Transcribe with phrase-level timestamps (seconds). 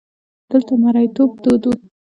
[0.49, 1.73] دلته مریتوب دود وو.